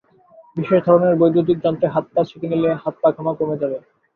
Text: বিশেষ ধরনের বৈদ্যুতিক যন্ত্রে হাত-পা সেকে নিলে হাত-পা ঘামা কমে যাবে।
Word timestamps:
বিশেষ 0.57 0.79
ধরনের 0.87 1.13
বৈদ্যুতিক 1.15 1.57
যন্ত্রে 1.65 1.87
হাত-পা 1.89 2.21
সেকে 2.29 2.47
নিলে 2.51 2.69
হাত-পা 2.83 3.09
ঘামা 3.15 3.33
কমে 3.39 3.55
যাবে। 3.61 3.77